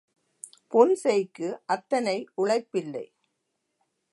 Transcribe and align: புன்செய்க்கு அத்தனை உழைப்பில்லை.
புன்செய்க்கு 0.67 1.47
அத்தனை 1.65 2.15
உழைப்பில்லை. 2.35 3.05